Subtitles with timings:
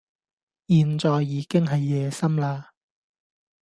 [0.67, 2.69] 現在已經係夜深喇